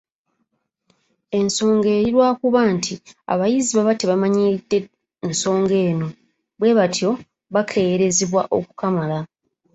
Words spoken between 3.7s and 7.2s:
baba tebamanyiridde nsonga eno, bwe batyo